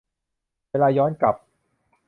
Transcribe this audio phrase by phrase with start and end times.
[0.69, 1.35] เวลาย้อนกลับ